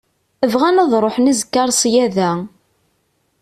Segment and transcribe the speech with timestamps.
[0.51, 2.31] Bɣan ad ṛuḥen azekka ar ṣṣyada.